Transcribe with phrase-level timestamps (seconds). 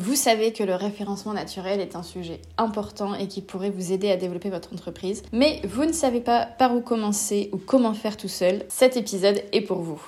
[0.00, 4.12] Vous savez que le référencement naturel est un sujet important et qui pourrait vous aider
[4.12, 8.16] à développer votre entreprise, mais vous ne savez pas par où commencer ou comment faire
[8.16, 8.64] tout seul.
[8.68, 10.00] Cet épisode est pour vous.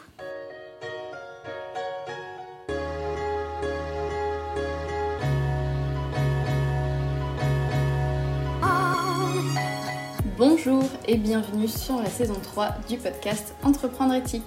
[10.38, 14.47] Bonjour et bienvenue sur la saison 3 du podcast Entreprendre éthique.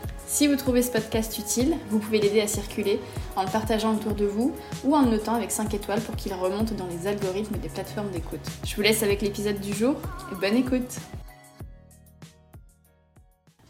[0.31, 3.01] Si vous trouvez ce podcast utile, vous pouvez l'aider à circuler
[3.35, 6.33] en le partageant autour de vous ou en le notant avec 5 étoiles pour qu'il
[6.33, 8.39] remonte dans les algorithmes des plateformes d'écoute.
[8.65, 9.95] Je vous laisse avec l'épisode du jour
[10.31, 10.99] et bonne écoute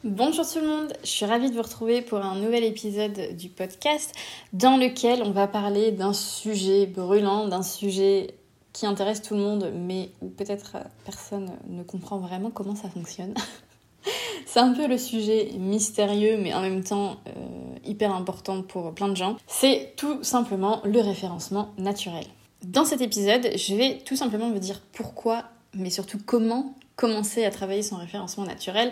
[0.04, 3.50] Bonjour tout le monde, je suis ravie de vous retrouver pour un nouvel épisode du
[3.50, 4.14] podcast
[4.54, 8.36] dans lequel on va parler d'un sujet brûlant, d'un sujet
[8.72, 13.34] qui intéresse tout le monde mais où peut-être personne ne comprend vraiment comment ça fonctionne.
[14.46, 17.32] C'est un peu le sujet mystérieux, mais en même temps euh,
[17.86, 19.38] hyper important pour plein de gens.
[19.48, 22.26] C'est tout simplement le référencement naturel.
[22.64, 27.50] Dans cet épisode, je vais tout simplement vous dire pourquoi, mais surtout comment commencer à
[27.50, 28.92] travailler son référencement naturel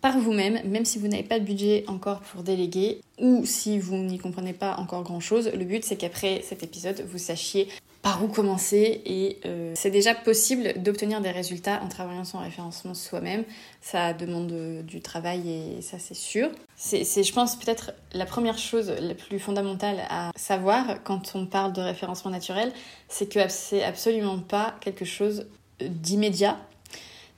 [0.00, 3.96] par vous-même, même si vous n'avez pas de budget encore pour déléguer ou si vous
[3.96, 5.50] n'y comprenez pas encore grand-chose.
[5.54, 7.68] Le but, c'est qu'après cet épisode, vous sachiez
[8.04, 12.92] par où commencer et euh, c'est déjà possible d'obtenir des résultats en travaillant son référencement
[12.92, 13.44] soi-même.
[13.80, 14.52] Ça demande
[14.82, 16.50] du travail et ça c'est sûr.
[16.76, 21.72] C'est, je pense, peut-être la première chose la plus fondamentale à savoir quand on parle
[21.72, 22.72] de référencement naturel,
[23.08, 25.46] c'est que c'est absolument pas quelque chose
[25.80, 26.58] d'immédiat.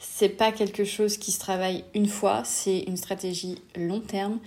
[0.00, 4.40] C'est pas quelque chose qui se travaille une fois, c'est une stratégie long terme.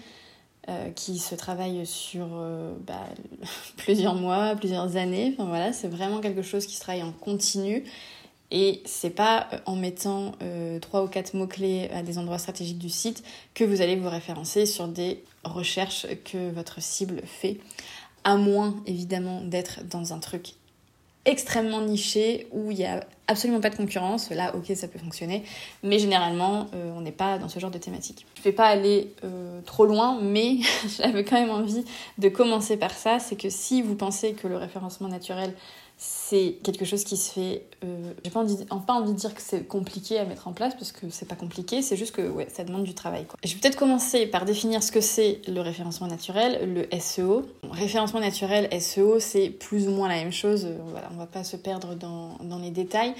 [0.69, 3.07] Euh, qui se travaille sur euh, bah,
[3.77, 5.33] plusieurs mois, plusieurs années.
[5.33, 7.85] Enfin voilà, c'est vraiment quelque chose qui se travaille en continu.
[8.51, 10.33] Et c'est pas euh, en mettant
[10.81, 13.23] trois ou quatre mots-clés à des endroits stratégiques du site
[13.55, 17.57] que vous allez vous référencer sur des recherches que votre cible fait.
[18.23, 20.53] À moins évidemment d'être dans un truc
[21.29, 25.43] extrêmement niché où il n'y a absolument pas de concurrence, là ok ça peut fonctionner,
[25.83, 28.25] mais généralement euh, on n'est pas dans ce genre de thématique.
[28.35, 30.57] Je ne vais pas aller euh, trop loin, mais
[30.97, 31.85] j'avais quand même envie
[32.17, 35.53] de commencer par ça, c'est que si vous pensez que le référencement naturel
[36.01, 37.63] c'est quelque chose qui se fait.
[37.83, 38.55] Euh, j'ai pas envie,
[38.87, 41.81] pas de dire que c'est compliqué à mettre en place parce que c'est pas compliqué,
[41.81, 43.25] c'est juste que ça demande du travail.
[43.25, 43.37] Quoi.
[43.43, 47.45] Je vais peut-être commencer par définir ce que c'est le référencement naturel, le SEO.
[47.69, 50.67] référencement naturel, SEO, c'est plus ou moins la même chose.
[50.67, 50.77] Euh,
[51.11, 53.13] on va pas se perdre dans, dans les détails.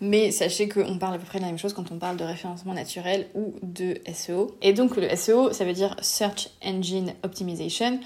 [0.00, 2.24] Mais sachez qu'on parle à peu près de la même chose quand on parle de
[2.24, 4.56] référencement naturel ou de SEO.
[4.62, 7.98] Et donc le SEO, ça veut dire Search Engine Optimization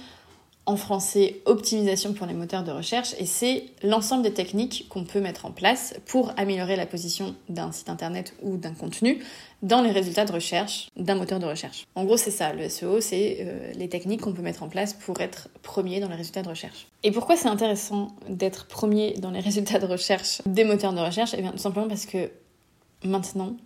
[0.66, 5.20] en français optimisation pour les moteurs de recherche et c'est l'ensemble des techniques qu'on peut
[5.20, 9.22] mettre en place pour améliorer la position d'un site internet ou d'un contenu
[9.62, 11.86] dans les résultats de recherche d'un moteur de recherche.
[11.94, 14.92] En gros, c'est ça, le SEO, c'est euh, les techniques qu'on peut mettre en place
[14.92, 16.88] pour être premier dans les résultats de recherche.
[17.04, 21.34] Et pourquoi c'est intéressant d'être premier dans les résultats de recherche des moteurs de recherche?
[21.38, 22.30] Eh bien, tout simplement parce que
[23.04, 23.56] maintenant,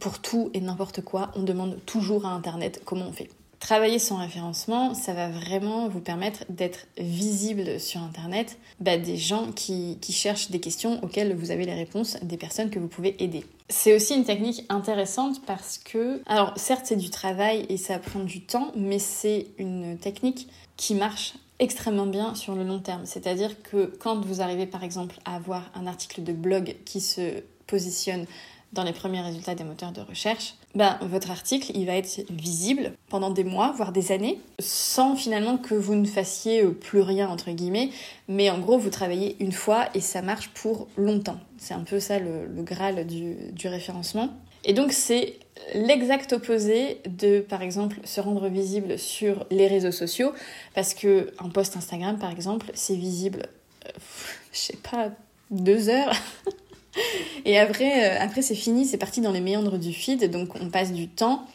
[0.00, 3.30] pour tout et n'importe quoi, on demande toujours à Internet comment on fait.
[3.62, 9.52] Travailler son référencement, ça va vraiment vous permettre d'être visible sur Internet bah, des gens
[9.52, 13.46] qui, cherchent des questions auxquelles vous avez les réponses des personnes que vous pouvez aider.
[13.68, 18.24] C'est aussi une technique intéressante parce que, alors certes c'est du travail et ça prend
[18.24, 23.06] du temps, mais c'est une technique qui marche extrêmement bien sur le long terme.
[23.06, 27.44] C'est-à-dire que quand vous arrivez par exemple à avoir un article de blog qui se
[27.68, 28.26] positionne
[28.72, 32.92] dans les premiers résultats des moteurs de recherche, ben, votre article, il va être visible
[33.10, 37.28] pendant des mois, voire des années, sans finalement que vous ne fassiez euh, plus rien,
[37.28, 37.90] entre guillemets,
[38.26, 41.38] mais en gros, vous travaillez une fois et ça marche pour longtemps.
[41.58, 44.30] C'est un peu ça le, graal du, référencement.
[44.64, 45.34] Et donc, c'est
[45.74, 50.32] l'exact opposé de, par exemple, se rendre visible sur les réseaux sociaux,
[50.74, 53.42] parce que un post Instagram, par exemple, c'est visible,
[53.86, 53.90] euh,
[54.52, 55.10] je sais pas,
[55.50, 56.14] deux heures
[57.44, 60.68] Et après, euh, après c'est fini, c'est parti dans les méandres du feed, donc on
[60.68, 61.46] passe du temps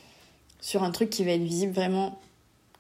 [0.62, 2.20] sur un truc qui va être visible vraiment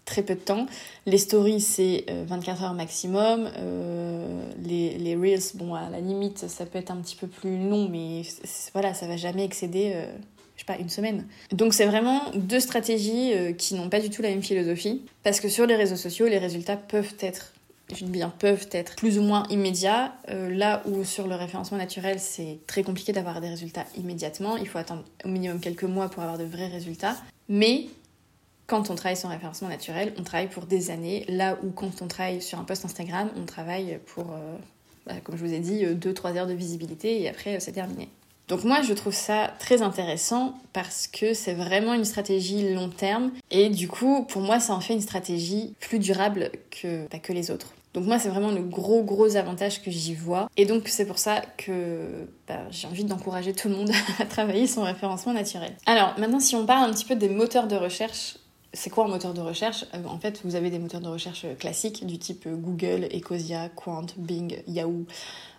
[0.05, 0.67] très peu de temps.
[1.05, 3.49] Les stories, c'est 24 euh, heures maximum.
[3.57, 7.57] Euh, les, les, reels, bon, à la limite, ça peut être un petit peu plus
[7.69, 8.21] long, mais
[8.73, 9.93] voilà, ça va jamais excéder,
[10.55, 11.27] je sais pas, une semaine.
[11.51, 15.49] Donc c'est vraiment deux stratégies qui n'ont pas du tout la même philosophie, parce que
[15.49, 17.51] sur les réseaux sociaux, les résultats peuvent être
[17.95, 20.13] dire, peuvent être plus ou moins immédiats.
[20.29, 24.57] Euh, là où sur le référencement naturel, c'est très compliqué d'avoir des résultats immédiatement.
[24.57, 27.15] Il faut attendre au minimum quelques mois pour avoir de vrais résultats.
[27.49, 27.87] Mais
[28.65, 31.25] quand on travaille sur référencement naturel, on travaille pour des années.
[31.29, 34.57] Là où quand on travaille sur un post Instagram, on travaille pour, euh,
[35.05, 38.09] bah, comme je vous ai dit, 2-3 heures de visibilité et après c'est terminé.
[38.47, 43.31] Donc moi je trouve ça très intéressant parce que c'est vraiment une stratégie long terme
[43.51, 47.33] et du coup pour moi ça en fait une stratégie plus durable que, bah, que
[47.33, 47.73] les autres.
[47.93, 50.49] Donc moi c'est vraiment le gros gros avantage que j'y vois.
[50.57, 54.67] Et donc c'est pour ça que bah, j'ai envie d'encourager tout le monde à travailler
[54.67, 55.75] son référencement naturel.
[55.85, 58.37] Alors maintenant si on parle un petit peu des moteurs de recherche
[58.73, 59.85] c'est quoi un moteur de recherche?
[59.95, 64.05] Euh, En fait, vous avez des moteurs de recherche classiques du type Google, Ecosia, Quant,
[64.17, 65.05] Bing, Yahoo,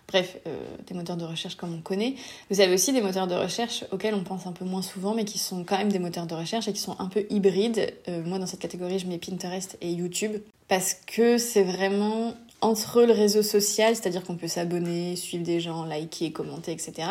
[0.09, 0.57] bref, euh,
[0.87, 2.15] des moteurs de recherche comme on connaît.
[2.49, 5.23] Vous avez aussi des moteurs de recherche auxquels on pense un peu moins souvent, mais
[5.23, 7.93] qui sont quand même des moteurs de recherche et qui sont un peu hybrides.
[8.07, 13.03] Euh, moi, dans cette catégorie, je mets Pinterest et YouTube parce que c'est vraiment entre
[13.03, 17.07] le réseau social, c'est-à-dire qu'on peut s'abonner, suivre des gens, liker, commenter, etc.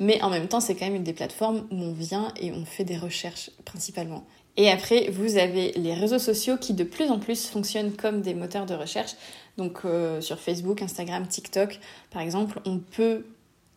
[0.00, 2.64] Mais en même temps, c'est quand même une des plateformes où on vient et on
[2.64, 4.24] fait des recherches principalement.
[4.56, 8.34] Et après, vous avez les réseaux sociaux qui de plus en plus fonctionnent comme des
[8.34, 9.12] moteurs de recherche.
[9.56, 11.80] Donc euh, sur Facebook, Instagram, TikTok,
[12.10, 13.24] par exemple, on peut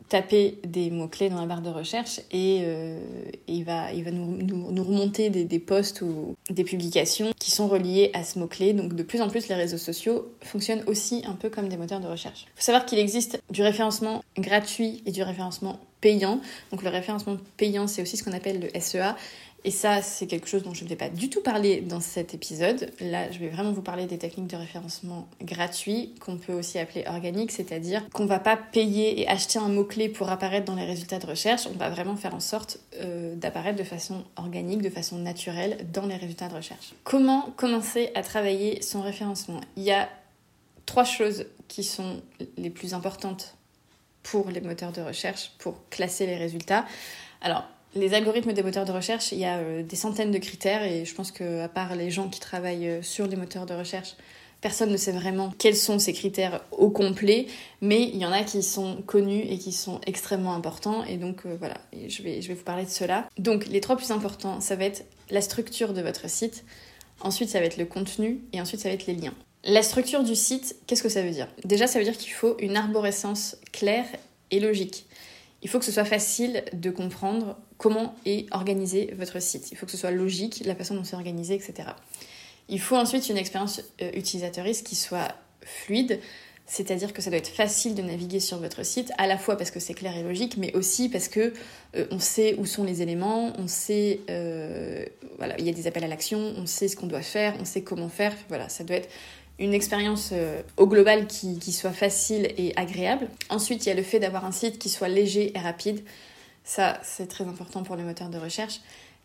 [0.10, 3.00] taper des mots-clés dans la barre de recherche et, euh,
[3.48, 8.40] il va, nous, remonter des, des, posts ou des publications qui sont reliées à ce
[8.40, 8.74] mot-clé.
[8.74, 12.00] Donc de plus en plus, les réseaux sociaux fonctionnent aussi un peu comme des moteurs
[12.00, 12.48] de recherche.
[12.48, 16.42] Il faut savoir qu'il existe du référencement gratuit et du référencement payant.
[16.72, 19.16] Donc le référencement payant, c'est aussi ce qu'on appelle le SEA.
[19.66, 22.34] Et ça, c'est quelque chose dont je ne vais pas du tout parler dans cet
[22.34, 22.92] épisode.
[23.02, 27.04] Là, je vais vraiment vous parler des techniques de référencement gratuits, qu'on peut aussi appeler
[27.08, 31.20] organiques, c'est-à-dire qu'on va pas payer et acheter un mot-clé pour apparaître dans les résultats
[31.20, 35.18] de recherche, on va vraiment faire en sorte euh, d'apparaître de façon organique, de façon
[35.18, 36.94] naturelle dans les résultats de recherche.
[37.04, 39.60] Comment commencer à travailler son référencement?
[39.76, 40.10] Il y a
[40.86, 42.22] trois choses qui sont
[42.58, 43.56] les plus importantes
[44.24, 46.86] pour les moteurs de recherche, pour classer les résultats.
[47.42, 47.64] Alors,
[47.96, 51.06] les algorithmes des moteurs de recherche, il y a euh, des centaines de critères et
[51.06, 54.16] je pense qu'à part les gens qui travaillent euh, sur les moteurs de recherche,
[54.62, 57.48] personne ne sait vraiment quels sont ces critères au complet,
[57.82, 61.46] mais il y en a qui sont connus et qui sont extrêmement importants et donc
[61.46, 61.78] euh, voilà,
[62.08, 63.28] je vais, je vais vous parler de cela.
[63.38, 66.66] Donc les trois plus importants, ça va être la structure de votre site,
[67.22, 69.34] ensuite ça va être le contenu et ensuite ça va être les liens.
[69.66, 71.48] La structure du site, qu'est-ce que ça veut dire?
[71.66, 74.06] Déjà, ça veut dire qu'il faut une arborescence claire
[74.52, 75.06] et logique.
[75.62, 79.72] Il faut que ce soit facile de comprendre comment est organisé votre site.
[79.72, 81.90] Il faut que ce soit logique, la façon dont c'est organisé, etc.
[82.68, 85.30] Il faut ensuite une expérience euh, utilisatrice qui soit
[85.64, 86.20] fluide,
[86.70, 89.72] c'est-à-dire que ça doit être facile de naviguer sur votre site, à la fois parce
[89.72, 91.52] que c'est clair et logique, mais aussi parce que
[91.96, 95.04] euh, on sait où sont les éléments, on sait, euh,
[95.58, 97.82] il y a des appels à l'action, on sait ce qu'on doit faire, on sait
[97.82, 98.36] comment faire.
[98.50, 99.10] Voilà, ça doit être
[99.58, 103.30] une expérience euh, au global qui, soit facile et agréable.
[103.50, 106.02] Ensuite, il y a le fait d'avoir un site qui soit léger et rapide.
[106.70, 108.82] Ça, c'est très important pour les moteurs de recherche.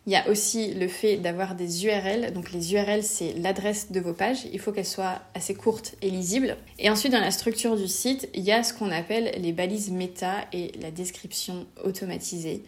[0.07, 2.33] Il y a aussi le fait d'avoir des URL.
[2.33, 4.47] Donc les URL, c'est l'adresse de vos pages.
[4.51, 6.57] Il faut qu'elles soient assez courtes et lisibles.
[6.79, 9.91] Et ensuite, dans la structure du site, il y a ce qu'on appelle les balises
[9.91, 12.63] méta et la description automatisée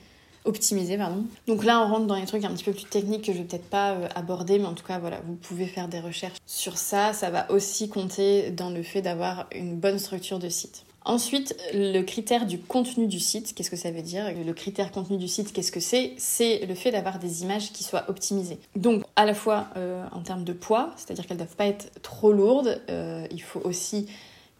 [0.45, 1.25] optimiser, pardon.
[1.47, 3.45] Donc là, on rentre dans les trucs un petit peu plus techniques que je vais
[3.45, 6.77] peut-être pas euh, aborder, mais en tout cas, voilà, vous pouvez faire des recherches sur
[6.77, 7.13] ça.
[7.13, 10.85] Ça va aussi compter dans le fait d'avoir une bonne structure de site.
[11.07, 14.25] Ensuite, le critère du contenu du site, qu'est-ce que ça veut dire?
[14.45, 16.11] Le critère contenu du site, qu'est-ce que c'est?
[16.17, 18.59] C'est le fait d'avoir des images qui soient optimisées.
[18.75, 21.89] Donc, à la fois euh, en termes de poids, c'est-à-dire qu'elles ne doivent pas être
[22.01, 24.07] trop lourdes, euh, il faut aussi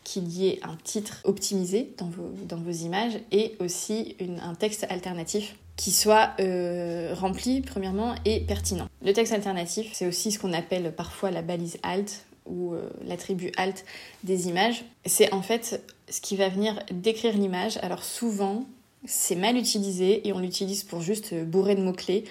[0.06, 2.08] qu'il y ait un titre optimisé dans
[2.56, 8.88] vos, images et aussi un texte alternatif qui soit euh, rempli premièrement et pertinent.
[9.04, 13.52] Le texte alternatif, c'est aussi ce qu'on appelle parfois la balise alt ou euh, l'attribut
[13.58, 13.86] alt
[14.24, 14.86] des images.
[15.06, 17.78] C'est en fait ce qui va venir décrire l'image.
[17.82, 18.66] Alors souvent,
[19.06, 22.26] c'est mal utilisé et on l'utilise pour juste bourrer de mots-clés.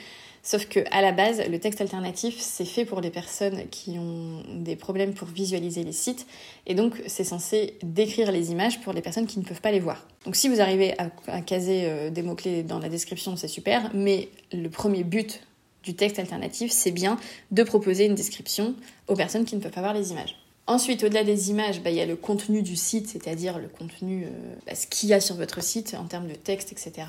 [0.47, 4.45] Sauf que à la base, le texte alternatif, c'est fait pour les personnes qui ont
[4.55, 6.25] des problèmes pour visualiser les sites.
[6.69, 9.81] Et donc, c'est censé décrire les images pour les personnes qui ne peuvent pas les
[9.81, 10.07] voir.
[10.25, 10.95] Donc, si vous arrivez
[11.27, 13.91] à, caser euh, des mots-clés dans la description, c'est super.
[13.93, 15.41] Mais le premier but
[15.87, 17.19] du texte alternatif, c'est bien
[17.51, 18.75] de proposer une description
[19.09, 20.37] aux personnes qui ne peuvent pas voir les images.
[20.67, 24.25] Ensuite, au-delà des images, bah, il y a le contenu du site, c'est-à-dire le contenu,
[24.25, 24.29] euh,
[24.67, 27.05] bah, ce qu'il y a sur votre site en termes de texte, etc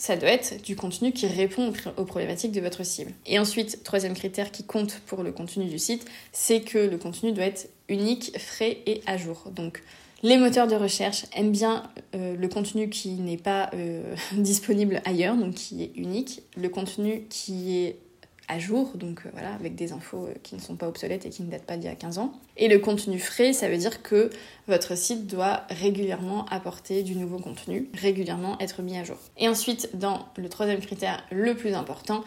[0.00, 3.12] ça doit être du contenu qui répond aux problématiques de votre cible.
[3.26, 7.32] Et ensuite, troisième critère qui compte pour le contenu du site, c'est que le contenu
[7.32, 9.44] doit être unique, frais et à jour.
[9.54, 9.82] Donc,
[10.22, 11.84] les moteurs de recherche aiment bien
[12.14, 17.24] euh, le contenu qui n'est pas euh, disponible ailleurs, donc qui est unique, le contenu
[17.28, 17.96] qui est
[18.48, 21.42] à jour, donc euh, voilà, avec des infos qui ne sont pas obsolètes et qui
[21.42, 22.32] ne datent pas d'il y a 15 ans.
[22.56, 24.30] Et le contenu frais, ça veut dire que
[24.66, 29.18] votre site doit régulièrement apporter du nouveau contenu, régulièrement être mis à jour.
[29.38, 32.24] Et ensuite, dans le troisième critère le plus important,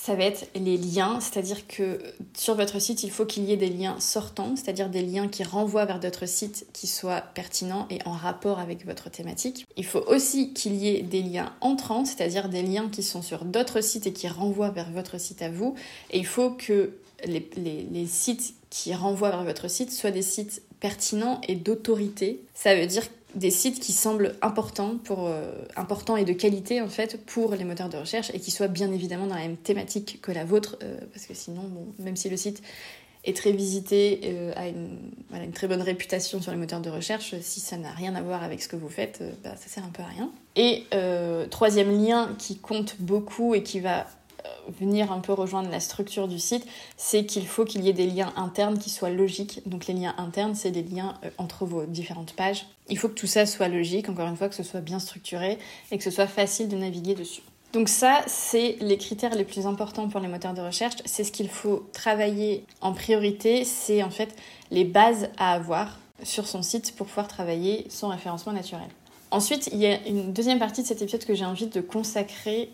[0.00, 1.98] ça va être les liens, c'est-à-dire que
[2.32, 5.42] sur votre site, il faut qu'il y ait des liens sortants, c'est-à-dire des liens qui
[5.42, 9.66] renvoient vers d'autres sites qui soient pertinents et en rapport avec votre thématique.
[9.76, 13.44] Il faut aussi qu'il y ait des liens entrants, c'est-à-dire des liens qui sont sur
[13.44, 15.74] d'autres sites et qui renvoient vers votre site à vous.
[16.10, 16.92] Et il faut que
[17.26, 22.40] les, sites qui renvoient vers votre site soient des sites pertinents et d'autorité.
[22.54, 23.02] Ça veut dire
[23.38, 27.96] des sites qui semblent euh, importants et de qualité en fait pour les moteurs de
[27.96, 31.26] recherche et qui soient bien évidemment dans la même thématique que la vôtre, euh, parce
[31.26, 31.62] que sinon,
[31.98, 32.62] même si le site
[33.24, 37.60] est très visité, euh, a une, très bonne réputation sur les moteurs de recherche, si
[37.60, 40.02] ça n'a rien à voir avec ce que vous faites, bah, ça sert un peu
[40.02, 40.30] à rien.
[40.56, 40.84] Et
[41.50, 44.06] troisième lien qui compte beaucoup et qui va
[44.68, 48.06] venir un peu rejoindre la structure du site, c'est qu'il faut qu'il y ait des
[48.06, 49.62] liens internes qui soient logiques.
[49.66, 52.66] Donc les liens internes, c'est des liens euh, entre vos différentes pages.
[52.88, 55.58] Il faut que tout ça soit logique, encore une fois, que ce soit bien structuré
[55.90, 57.42] et que ce soit facile de naviguer dessus.
[57.72, 60.94] Donc ça, c'est les critères les plus importants pour les moteurs de recherche.
[61.04, 63.64] C'est ce qu'il faut travailler en priorité.
[63.64, 64.34] C'est en fait
[64.70, 68.88] les bases à avoir sur son site pour pouvoir travailler son référencement naturel.
[69.30, 72.70] Ensuite, il y a une deuxième partie de cet épisode que j'ai envie de consacrer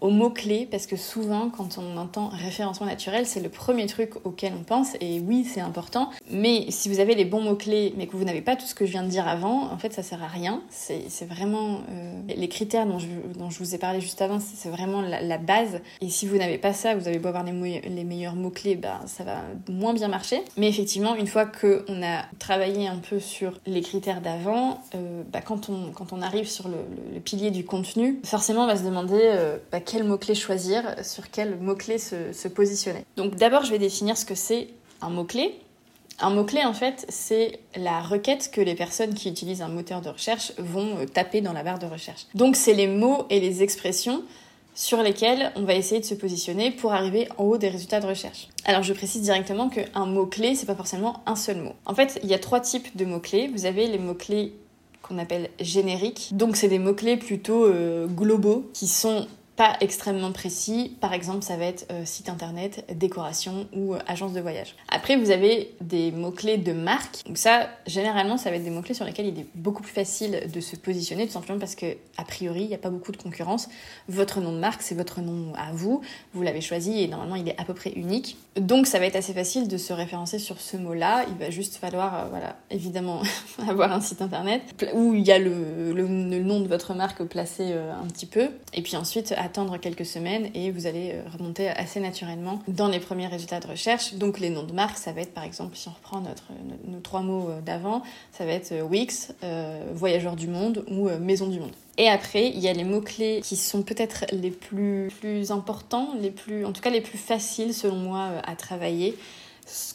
[0.00, 4.52] aux mots-clés, parce que souvent, quand on entend référencement naturel, c'est le premier truc auquel
[4.58, 6.10] on pense, et oui, c'est important.
[6.30, 8.86] Mais si vous avez les bons mots-clés, mais que vous n'avez pas tout ce que
[8.86, 10.62] je viens de dire avant, en fait, ça sert à rien.
[10.70, 14.70] C'est vraiment euh, les critères dont je, dont je, vous ai parlé juste avant, c'est
[14.70, 15.80] vraiment la, base.
[16.00, 19.24] Et si vous n'avez pas ça, vous avez beau avoir les, meilleurs mots-clés, ben, ça
[19.24, 20.42] va moins bien marcher.
[20.56, 25.68] Mais effectivement, une fois qu'on a travaillé un peu sur les critères d'avant, ben, quand,
[25.68, 26.76] on, quand on arrive sur le,
[27.14, 31.30] le, pilier du contenu, forcément, on va se demander euh, ben, quel mot-clé choisir, sur
[31.30, 33.04] quel mot-clé se, positionner.
[33.16, 34.68] Donc d'abord, je vais définir ce que c'est
[35.00, 35.58] un mot-clé.
[36.20, 40.10] Un mot-clé, en fait, c'est la requête que les personnes qui utilisent un moteur de
[40.10, 42.26] recherche vont euh, taper dans la barre de recherche.
[42.36, 44.22] Donc c'est les mots et les expressions
[44.76, 48.06] sur lesquels on va essayer de se positionner pour arriver en haut des résultats de
[48.06, 48.48] recherche.
[48.66, 51.72] Alors je précise directement qu'un mot-clé, c'est pas forcément un seul mot.
[51.84, 53.50] En fait, il y a trois types de mots-clés.
[53.52, 54.52] Vous avez les mots-clés
[55.02, 56.28] qu'on appelle génériques.
[56.32, 59.26] Donc c'est des mots-clés plutôt euh, globaux qui sont
[59.56, 60.96] pas extrêmement précis.
[61.00, 64.74] Par exemple, ça va être euh, site internet, décoration ou euh, agence de voyage.
[64.88, 67.24] Après, vous avez des mots-clés de marque.
[67.26, 70.44] Donc ça, généralement, ça va être des mots-clés sur lesquels il est beaucoup plus facile
[70.52, 73.16] de se positionner, tout simplement parce que, a priori, il n'y a pas beaucoup de
[73.16, 73.68] concurrence.
[74.08, 76.00] Votre nom de marque, c'est votre nom à vous.
[76.32, 78.38] Vous l'avez choisi et normalement, il est à peu près unique.
[78.56, 81.26] Donc, ça va être assez facile de se référencer sur ce mot-là.
[81.28, 83.20] Il va juste falloir, euh, voilà, évidemment,
[83.68, 84.62] avoir un site internet
[84.94, 86.08] où il y a le, le,
[86.40, 88.48] nom de votre marque placé un petit peu.
[88.72, 93.00] Et puis ensuite, attendre quelques semaines et vous allez euh, remonter assez naturellement dans les
[93.00, 94.14] premiers résultats de recherche.
[94.14, 96.44] Donc les noms de marques, ça va être par exemple, si on reprend notre,
[96.86, 99.32] nos, trois mots euh, d'avant, ça va être euh, Wix,
[99.92, 101.72] Voyageur du Monde ou Maison du Monde.
[101.98, 106.30] Et après, il y a les mots-clés qui sont peut-être les plus, plus importants, les
[106.30, 109.16] plus, en tout cas les plus faciles selon moi à travailler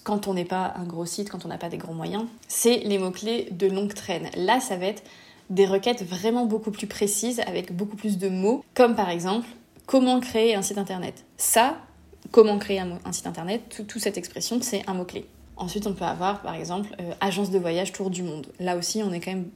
[0.03, 2.25] quand on n'est pas un gros site, quand on n'a pas des gros moyens.
[2.47, 4.29] C'est les mots-clés de longue traîne.
[4.35, 5.03] Là, ça va être
[5.49, 9.47] des requêtes vraiment beaucoup plus précises avec beaucoup plus de mots, comme par exemple
[9.85, 11.25] comment créer un site internet.
[11.37, 11.77] Ça,
[12.31, 15.25] comment créer un, site internet, toute cette expression, c'est un mot-clé.
[15.57, 18.47] Ensuite, on peut avoir par exemple euh, agence de voyage tour du monde.
[18.59, 19.49] Là aussi, on est quand même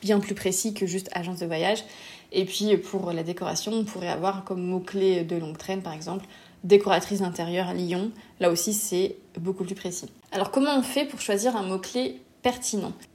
[0.00, 1.84] bien plus précis que juste agence de voyage.
[2.32, 6.26] Et puis pour la décoration, on pourrait avoir comme mot-clé de longue traîne par exemple
[6.64, 8.10] décoratrice d'intérieur Lyon.
[8.40, 10.06] Là aussi, c'est beaucoup plus précis.
[10.32, 12.20] Alors comment on fait pour choisir un mot-clé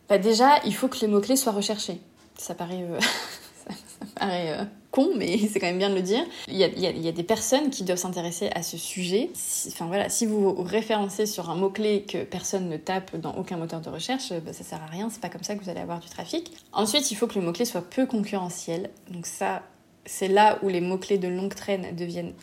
[0.10, 2.00] bah Déjà, il faut que les mots-clés soient recherchés.
[2.38, 3.00] Ça paraît, euh,
[4.22, 6.24] euh, con, mais c'est quand même bien de le dire.
[6.48, 9.30] Il y a, des personnes qui doivent s'intéresser à ce sujet.
[9.34, 13.58] Si, voilà, si vous vous référencez sur un mot-clé que personne ne tape dans aucun
[13.58, 15.82] moteur de recherche, bah, ça sert à rien, c'est pas comme ça que vous allez
[15.82, 16.52] avoir du trafic.
[16.72, 18.90] Ensuite, il faut que le mot-clé soit peu concurrentiel.
[19.10, 19.64] Donc ça,
[20.06, 22.34] c'est là où les mots-clés de longue traîne deviennent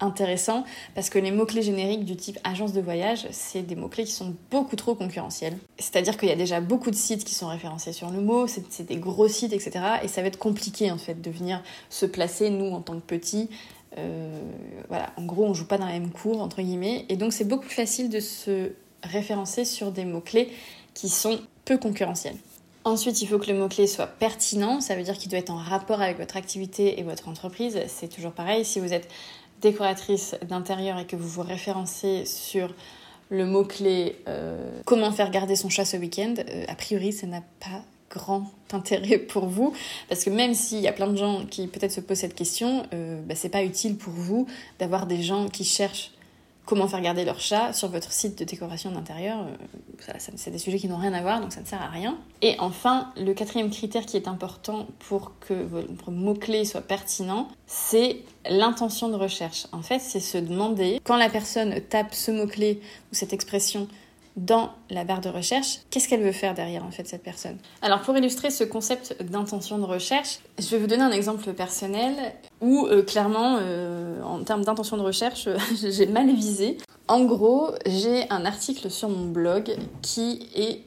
[0.00, 0.64] intéressant
[0.94, 4.34] parce que les mots-clés génériques du type agence de voyage, c'est des mots-clés qui sont
[4.50, 5.56] beaucoup trop concurrentiels.
[5.78, 8.86] C'est-à-dire qu'il y a déjà beaucoup de sites qui sont référencés sur le mot, c'est
[8.86, 9.72] des gros sites, etc.
[10.02, 13.06] Et ça va être compliqué en fait de venir se placer, nous en tant que
[13.06, 13.48] petits.
[13.98, 14.40] Euh,
[14.88, 17.06] voilà, en gros, on joue pas dans la même cour, entre guillemets.
[17.08, 20.50] Et donc, c'est beaucoup plus facile de se référencer sur des mots-clés
[20.94, 22.36] qui sont peu concurrentiels.
[22.84, 25.58] Ensuite, il faut que le mot-clé soit pertinent, ça veut dire qu'il doit être en
[25.58, 27.78] rapport avec votre activité et votre entreprise.
[27.88, 29.06] C'est toujours pareil, si vous êtes
[29.60, 32.72] décoratrice d'intérieur et que vous vous référencez sur
[33.30, 37.42] le mot-clé euh, comment faire garder son chat ce week-end, euh, a priori ça n'a
[37.60, 39.72] pas grand intérêt pour vous.
[40.08, 42.84] Parce que même s'il y a plein de gens qui peut-être se posent cette question,
[42.92, 44.46] euh, bah, c'est pas utile pour vous
[44.78, 46.10] d'avoir des gens qui cherchent
[46.70, 49.40] comment faire garder leur chat sur votre site de décoration d'intérieur.
[49.40, 52.16] Euh, c'est des sujets qui n'ont rien à voir, donc ça ne sert à rien.
[52.42, 58.18] Et enfin, le quatrième critère qui est important pour que votre mot-clé soit pertinent, c'est
[58.48, 59.66] l'intention de recherche.
[59.72, 63.88] En fait, c'est se demander, quand la personne tape ce mot-clé ou cette expression
[64.40, 67.58] dans la barre de recherche, qu'est-ce qu'elle veut faire derrière en fait cette personne?
[67.82, 72.14] Alors pour illustrer ce concept d'intention de recherche, je vais vous donner un exemple personnel
[72.62, 76.78] où euh, clairement euh, en termes d'intention de recherche, j'ai mal visé.
[77.06, 80.80] En gros, j'ai un article sur mon blog qui est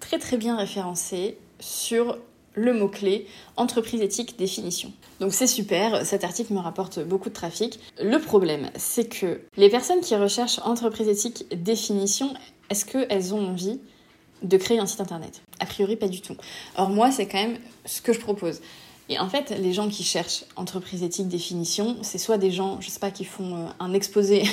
[0.00, 2.18] très très bien référencé sur
[2.54, 4.92] le mot-clé entreprise éthique définition.
[5.20, 7.80] Donc c'est super, cet article me rapporte beaucoup de trafic.
[8.00, 12.32] Le problème, c'est que les personnes qui recherchent entreprise éthique définition,
[12.70, 13.80] est-ce qu'elles ont envie
[14.42, 15.42] de créer un site internet?
[15.60, 16.36] A priori, pas du tout.
[16.76, 18.60] Or, moi, c'est quand même ce que je propose.
[19.08, 22.88] Et en fait, les gens qui cherchent entreprise éthique définition, c'est soit des gens, je
[22.88, 24.44] sais pas, qui font euh, un exposé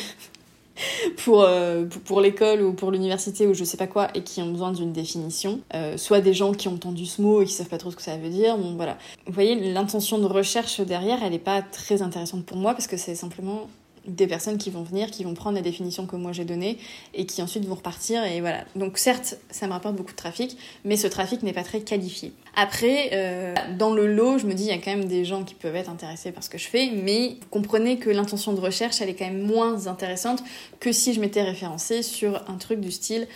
[1.18, 4.51] pour, euh, pour l'école ou pour l'université ou je sais pas quoi et qui ont
[4.51, 7.70] besoin d'une définition, euh, soit des gens qui ont entendu ce mot et qui savent
[7.70, 8.58] pas trop ce que ça veut dire.
[8.58, 8.98] Bon, voilà.
[9.28, 12.98] Vous voyez, l'intention de recherche derrière, elle n'est pas très intéressante pour moi parce que
[12.98, 13.68] c'est simplement
[14.05, 16.77] des personnes qui vont venir, qui vont prendre la définition que moi j'ai donnée
[17.13, 18.65] et qui ensuite vont repartir et voilà.
[18.75, 22.34] Donc certes, ça me rapporte beaucoup de trafic, mais ce trafic n'est pas très qualifié.
[22.55, 25.43] Après, euh, dans le lot, je me dis il y a quand même des gens
[25.43, 28.60] qui peuvent être intéressés par ce que je fais, mais vous comprenez que l'intention de
[28.60, 30.43] recherche, elle est quand même moins intéressante
[30.79, 33.27] que si je m'étais référencée sur un truc du style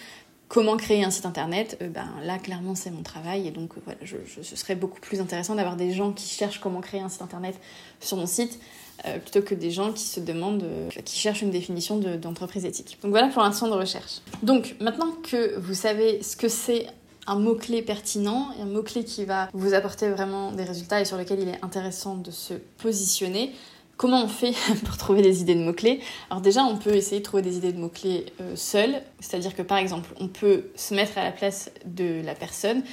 [0.47, 3.99] comment créer un site internet, euh, ben là clairement c'est mon travail et donc voilà,
[4.05, 7.59] ce serait beaucoup plus intéressant d'avoir des gens qui cherchent comment créer un site internet
[7.99, 8.59] sur mon site
[9.05, 12.97] euh, plutôt que des gens qui se demandent, euh, qui cherchent une définition d'entreprise éthique.
[13.01, 14.21] Donc voilà pour l'instant de recherche.
[14.43, 16.87] Donc maintenant que vous savez ce que c'est
[17.27, 21.39] un mot-clé pertinent, un mot-clé qui va vous apporter vraiment des résultats et sur lequel
[21.39, 23.51] il est intéressant de se positionner,
[23.97, 24.53] Comment on fait
[24.85, 26.01] pour trouver des idées de mots-clés?
[26.29, 29.77] Alors déjà, on peut essayer de trouver des idées de mots-clés euh, c'est-à-dire que par
[29.77, 32.83] exemple, on peut se mettre à la place de la personne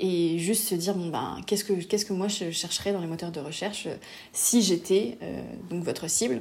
[0.00, 3.06] et juste se dire bon ben qu'est-ce que qu'est-ce que moi je chercherais dans les
[3.06, 3.94] moteurs de recherche euh,
[4.32, 6.40] si j'étais euh, donc votre cible.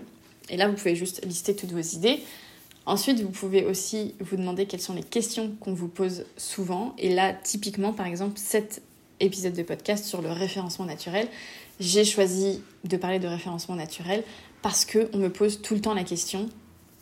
[0.49, 2.21] Et là vous pouvez juste lister toutes vos idées.
[2.85, 6.95] Ensuite vous pouvez aussi vous demander quelles sont les questions qu'on vous pose souvent.
[6.97, 8.81] Et là typiquement par exemple cet
[9.19, 11.27] épisode de podcast sur le référencement naturel.
[11.81, 14.23] J'ai choisi de parler de référencement naturel
[14.61, 16.49] parce que on me pose tout le temps la question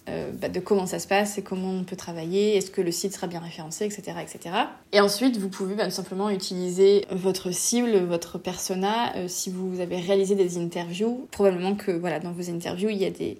[0.10, 2.92] euh, bah, de comment ça se passe et comment on peut travailler, est-ce que le
[2.92, 4.14] site sera bien référencé, etc.
[4.22, 4.56] etc.
[4.94, 9.16] Et ensuite, vous pouvez bah, simplement utiliser votre cible, votre persona.
[9.18, 13.06] Euh, si vous avez réalisé des interviews, probablement que voilà, dans vos interviews, il y
[13.06, 13.38] a des,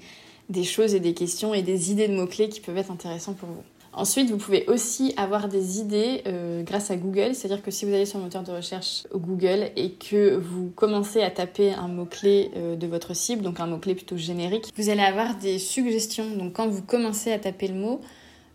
[0.50, 3.50] des choses et des questions et des idées de mots-clés qui peuvent être intéressantes pour
[3.50, 3.64] vous.
[3.98, 7.96] Ensuite, vous pouvez aussi avoir des idées euh, grâce à Google, c'est-à-dire que si vous
[7.96, 12.52] allez sur le moteur de recherche Google et que vous commencez à taper un mot-clé
[12.56, 16.30] euh, de votre cible, donc un mot-clé plutôt générique, vous allez avoir des suggestions.
[16.36, 18.00] Donc quand vous commencez à taper le mot,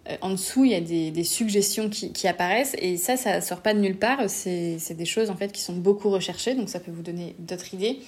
[0.09, 3.75] euh, en dessous, il y a des, suggestions qui, apparaissent et ça, ça sort pas
[3.75, 4.21] de nulle part.
[4.29, 7.75] C'est des choses en fait qui sont beaucoup recherchées, donc ça peut vous donner d'autres
[7.75, 7.99] idées.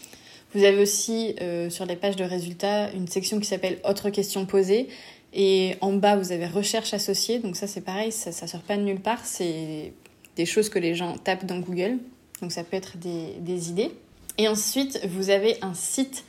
[0.54, 1.34] Vous avez aussi
[1.68, 4.86] sur les pages de résultats une section qui s'appelle Autres questions posées
[5.34, 7.40] et en bas, vous avez recherche associée.
[7.40, 9.24] Donc ça, c'est pareil, ça ne sort pas de nulle part.
[9.24, 9.92] C'est
[10.36, 11.98] des choses que les gens tapent dans Google.
[12.40, 13.90] Donc ça peut être des, des idées.
[14.38, 16.24] Et ensuite, vous avez un site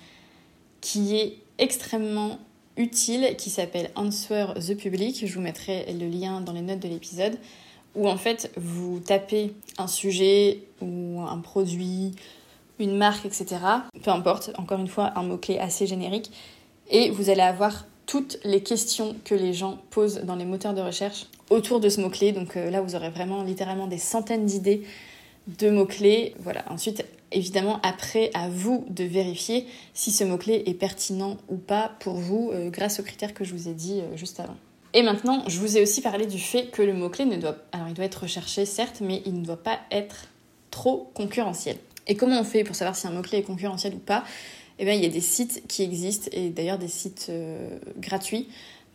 [0.81, 2.39] qui est extrêmement
[2.77, 5.25] utile qui s'appelle Answer the Public.
[5.25, 7.37] Je vous mettrai le lien dans les notes de l'épisode
[7.95, 12.13] où en fait vous tapez un sujet ou un produit,
[12.79, 13.57] une marque, etc.
[14.03, 16.31] Peu importe, encore une fois, un mot-clé assez générique.
[16.89, 20.81] Et vous allez avoir toutes les questions que les gens posent dans les moteurs de
[20.81, 22.31] recherche autour de ce mot-clé.
[22.31, 24.83] Donc euh, là, vous aurez vraiment littéralement des centaines d'idées
[25.47, 26.35] de mots-clés.
[26.39, 26.63] Voilà.
[26.69, 32.15] Ensuite, évidemment, après, à vous de vérifier si ce mot-clé est pertinent ou pas pour
[32.15, 34.55] vous euh, grâce aux critères que je vous ai dit euh, juste avant.
[34.93, 37.57] Et maintenant, je vous ai aussi parlé du fait que le mot-clé ne doit...
[37.73, 40.27] Alors, il doit être recherché, certes, mais il ne doit pas être
[40.71, 41.77] trop concurrentiel.
[42.07, 44.23] Et comment on fait pour savoir si un mot-clé est concurrentiel ou pas?
[44.79, 48.47] Eh bien, il y a des sites qui existent et d'ailleurs des sites euh, gratuits.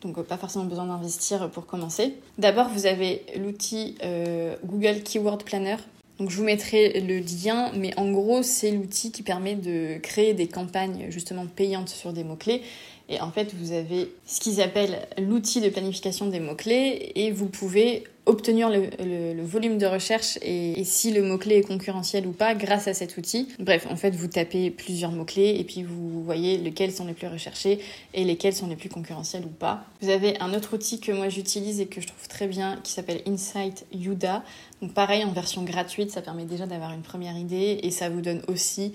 [0.02, 2.14] Donc euh, pas forcément besoin d'investir pour commencer.
[2.38, 5.76] D'abord, vous avez l'outil euh, Google Keyword Planner.
[6.18, 10.48] Je vous mettrai le lien, mais en gros, c'est l'outil qui permet de créer des
[10.48, 12.62] campagnes justement payantes sur des mots-clés.
[13.08, 17.46] Et en fait, vous avez ce qu'ils appellent l'outil de planification des mots-clés et vous
[17.46, 22.86] pouvez obtenir le, volume de recherche et, si le mot-clé est concurrentiel ou pas grâce
[22.86, 23.48] à cet outil.
[23.58, 27.26] Bref, en fait, vous tapez plusieurs mots-clés et puis vous voyez lesquels sont les plus
[27.26, 27.80] recherchés
[28.14, 29.84] et lesquels sont les plus concurrentiels ou pas.
[30.00, 32.92] Vous avez un autre outil que moi j'utilise et que je trouve très bien qui
[32.92, 34.44] s'appelle Insight Yuda.
[34.80, 38.20] Donc pareil, en version gratuite, ça permet déjà d'avoir une première idée et ça vous
[38.20, 38.92] donne aussi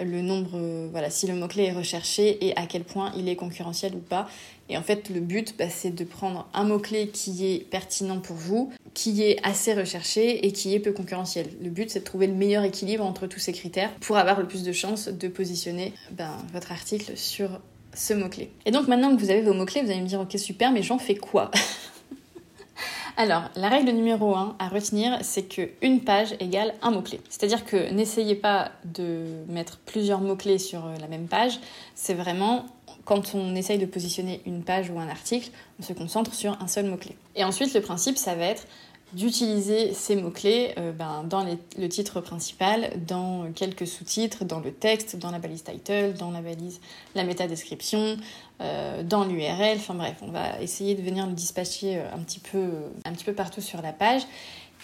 [0.00, 3.36] le nombre, euh, voilà, si le mot-clé est recherché et à quel point il est
[3.36, 4.28] concurrentiel ou pas.
[4.68, 8.36] Et en fait, le but, bah, c'est de prendre un mot-clé qui est pertinent pour
[8.36, 11.46] vous, qui est assez recherché et qui est peu concurrentiel.
[11.62, 14.46] Le but, c'est de trouver le meilleur équilibre entre tous ces critères pour avoir le
[14.46, 17.60] plus de chances de positionner ben, votre article sur
[17.94, 18.50] ce mot-clé.
[18.66, 20.82] Et donc maintenant que vous avez vos mots-clés, vous allez me dire, ok, super, mais
[20.82, 21.50] j'en fais quoi?
[23.16, 27.20] Alors, la règle numéro 1 à retenir, c'est que une page égale un mot-clé.
[27.28, 31.58] C'est-à-dire que n'essayez pas de mettre plusieurs mots-clés sur la même page.
[31.96, 32.66] C'est vraiment
[33.08, 36.68] quand on essaye de positionner une page ou un article, on se concentre sur un
[36.68, 37.16] seul mot-clé.
[37.36, 38.66] Et ensuite, le principe, ça va être
[39.14, 45.16] d'utiliser ces mots-clés euh, ben, dans le titre principal, dans quelques sous-titres, dans le texte,
[45.16, 46.82] dans la balise title, dans la balise,
[47.14, 48.18] la métadescription,
[48.60, 52.40] euh, dans l'URL, enfin bref, on va essayer de venir le dispatcher euh, un petit,
[52.40, 52.68] peu,
[53.06, 54.22] un petit peu partout sur la page.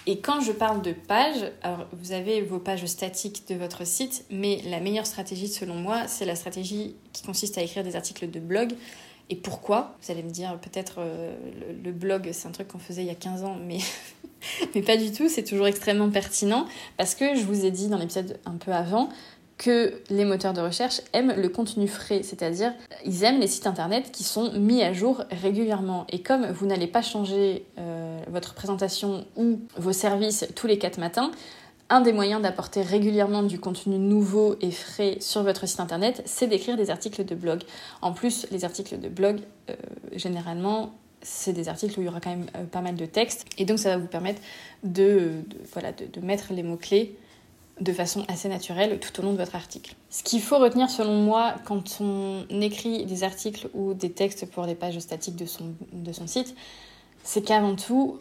[0.07, 4.27] Et quand je parle de pages, alors vous avez vos pages statiques de votre site,
[4.31, 8.31] mais la meilleure stratégie selon moi, c'est la stratégie qui consiste à écrire des articles
[8.31, 8.75] de blog.
[9.31, 9.97] Et pourquoi?
[10.03, 11.35] Vous allez me dire peut-être euh,
[11.83, 13.79] le, blog, c'est un truc qu'on faisait il y a 15 ans, mais,
[14.75, 16.67] mais pas du tout, c'est toujours extrêmement pertinent.
[16.99, 19.09] Parce que je vous ai dit dans l'épisode un peu avant
[19.59, 22.73] que les moteurs de recherche aiment le contenu frais, c'est-à-dire
[23.05, 26.07] ils aiment les sites internet qui sont mis à jour régulièrement.
[26.11, 30.99] Et comme vous n'allez pas changer euh, votre présentation ou vos services tous les 4
[30.99, 31.31] matins,
[31.91, 36.47] un des moyens d'apporter régulièrement du contenu nouveau et frais sur votre site internet, c'est
[36.47, 37.63] d'écrire des articles de blog.
[38.01, 39.41] En plus, les articles de blog,
[39.71, 39.75] euh,
[40.13, 43.47] généralement, c'est des articles où il y aura quand même euh, pas mal de texte.
[43.59, 44.41] Et donc, ça va vous permettre
[44.83, 45.43] de,
[46.23, 47.17] mettre les mots-clés
[47.81, 49.95] de façon assez naturelle tout au long de votre article.
[50.11, 54.65] Ce qu'il faut retenir selon moi quand on écrit des articles ou des textes pour
[54.65, 56.55] les pages statiques de son, de son site,
[57.25, 58.19] c'est qu'avant tout,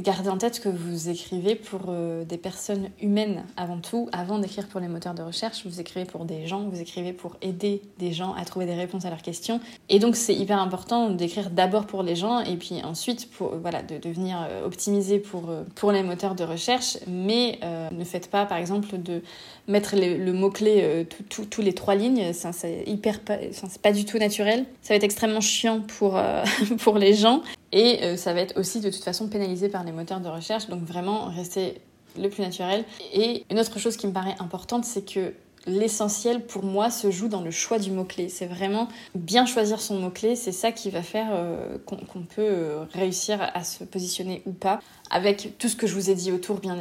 [0.00, 4.08] gardez en tête que vous écrivez pour euh, des personnes humaines avant tout.
[4.12, 7.36] Avant d'écrire pour les moteurs de recherche, vous écrivez pour des gens, vous écrivez pour
[7.42, 9.60] aider des gens à trouver des réponses à leurs questions.
[9.88, 13.82] Et donc c'est hyper important d'écrire d'abord pour les gens et puis ensuite pour, voilà,
[13.82, 16.98] de devenir euh, optimisé pour, euh, pour les moteurs de recherche.
[17.06, 17.58] Mais
[17.92, 19.22] ne faites pas par exemple de
[19.68, 22.32] mettre le mot-clé tous les trois lignes.
[22.32, 23.36] C'est hyper pas,
[23.82, 24.64] pas du tout naturel.
[24.80, 26.20] Ça va être extrêmement chiant pour,
[26.78, 27.42] pour les gens.
[27.72, 30.68] Et euh, ça va être aussi de toute façon pénalisé par les moteurs de recherche,
[30.68, 31.80] donc vraiment rester
[32.18, 32.84] le plus naturel.
[33.12, 35.32] Et une autre chose qui me paraît importante, c'est que
[35.66, 38.28] l'essentiel pour moi se joue dans le choix du mot-clé.
[38.28, 42.84] C'est vraiment bien choisir son mot-clé, c'est ça qui va faire euh, qu'on peut euh,
[42.92, 44.80] réussir à se positionner ou pas.
[45.12, 46.76] Avec tout ce que je vous ai dit autour, bien,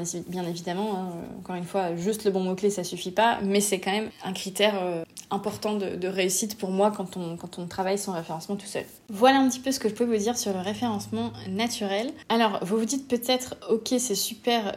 [0.48, 0.96] évidemment.
[0.96, 1.10] Hein.
[1.40, 4.34] Encore une fois, juste le bon mot-clé, ça suffit pas, mais c'est quand même un
[4.34, 8.84] critère euh, important de, réussite pour moi quand on, quand travaille son référencement tout seul.
[9.10, 12.12] Voilà un petit peu ce que je peux vous dire sur le référencement naturel.
[12.30, 14.76] Alors, vous vous dites peut-être, ok, c'est super,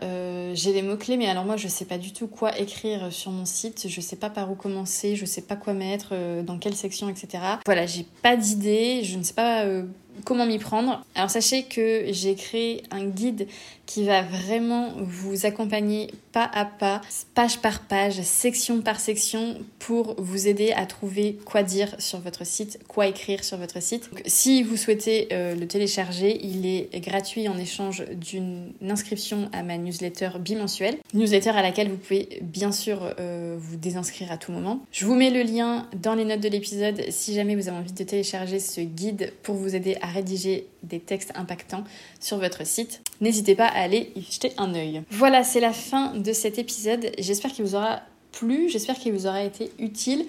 [0.52, 3.44] j'ai les mots-clés, mais alors moi, je sais pas du tout quoi écrire sur mon
[3.44, 6.74] site je sais pas par où commencer, je sais pas quoi mettre, euh, dans quelle
[6.74, 7.42] section, etc.
[7.66, 9.84] Voilà, j'ai pas d'idée, je ne sais pas euh,
[10.24, 11.04] comment m'y prendre.
[11.14, 13.48] Alors sachez que j'ai créé un guide
[13.86, 17.00] qui va vraiment vous accompagner pas à pas,
[17.34, 22.44] page par page, section par section pour vous aider à trouver quoi dire sur votre
[22.44, 24.10] site, quoi écrire sur votre site.
[24.26, 29.76] si vous souhaitez euh, le télécharger, il est gratuit en échange d'une inscription à ma
[29.78, 34.80] newsletter bimensuelle, newsletter à laquelle vous pouvez bien sûr euh, vous désinscrire à tout moment.
[34.92, 37.92] Je vous mets le lien dans les notes de l'épisode si jamais vous avez envie
[37.92, 41.84] de télécharger ce guide pour vous aider à rédiger des textes impactants
[42.20, 43.02] sur votre site.
[43.24, 45.02] N'hésitez pas à aller y jeter un œil.
[45.10, 47.10] Voilà, c'est la fin de cet épisode.
[47.18, 50.26] J'espère qu'il vous aura plu, j'espère qu'il vous aura été utile.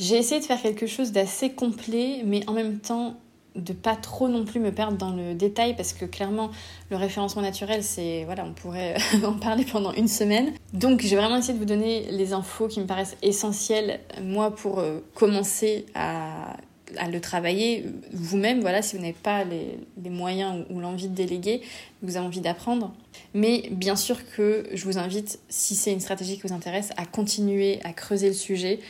[0.00, 3.16] J'ai essayé de faire quelque chose d'assez complet, mais en même temps
[3.54, 6.50] de pas trop non plus me perdre dans le détail parce que clairement
[6.90, 11.38] le référencement naturel c'est voilà on pourrait en parler pendant une semaine donc j'ai vraiment
[11.38, 16.56] essayé de vous donner les infos qui me paraissent essentielles moi pour euh, commencer à
[16.96, 21.62] à le travailler vous-même, voilà, si vous n'avez pas les, moyens ou, l'envie de déléguer,
[22.02, 22.94] vous avez envie d'apprendre.
[23.34, 27.06] Mais bien sûr que je vous invite, si c'est une stratégie qui vous intéresse, à
[27.06, 28.80] continuer à creuser le sujet.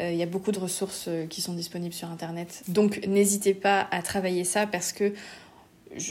[0.00, 2.62] Euh, il y a beaucoup de ressources euh, qui sont disponibles sur Internet.
[2.68, 5.12] Donc n'hésitez pas à travailler ça parce que,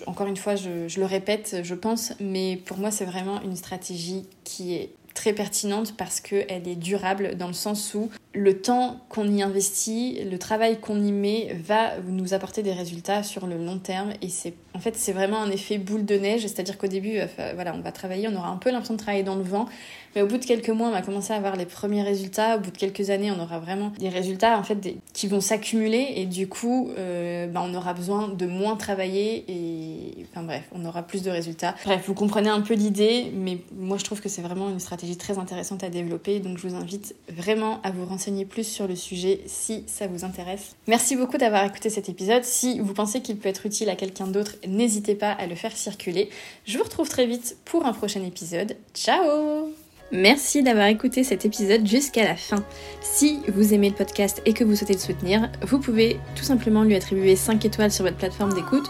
[0.05, 3.55] encore une fois, je, je le répète, je pense, mais pour moi c'est vraiment une
[3.55, 8.99] stratégie qui est très pertinente parce qu'elle est durable dans le sens où le temps
[9.09, 13.57] qu'on y investit, le travail qu'on y met va nous apporter des résultats sur le
[13.57, 14.11] long terme.
[14.21, 17.25] Et c'est en fait c'est vraiment un effet boule de neige, c'est-à-dire qu'au début euh,
[17.55, 19.65] voilà, on va travailler, on aura un peu l'impression de travailler dans le vent,
[20.15, 22.59] mais au bout de quelques mois, on va commencer à avoir les premiers résultats, au
[22.59, 24.77] bout de quelques années, on aura vraiment des résultats en fait
[25.13, 26.13] qui vont s'accumuler.
[26.17, 29.68] Et du coup euh, bah, on aura besoin de moins travailler et
[30.39, 31.75] enfin bref, on aura plus de résultats.
[31.85, 35.17] Bref, vous comprenez un peu l'idée, mais moi je trouve que c'est vraiment une stratégie
[35.17, 38.95] très intéressante à développer, donc je vous invite vraiment à vous renseigner plus sur le
[38.95, 40.75] sujet si ça vous intéresse.
[40.87, 42.43] Merci beaucoup d'avoir écouté cet épisode.
[42.43, 45.75] Si vous pensez qu'il peut être utile à quelqu'un d'autre, n'hésitez pas à le faire
[45.75, 46.29] circuler.
[46.65, 48.77] Je vous retrouve très vite pour un prochain épisode.
[48.93, 49.69] Ciao
[50.11, 52.63] Merci d'avoir écouté cet épisode jusqu'à la fin.
[53.01, 56.83] Si vous aimez le podcast et que vous souhaitez le soutenir, vous pouvez tout simplement
[56.83, 58.89] lui attribuer 5 étoiles sur votre plateforme d'écoute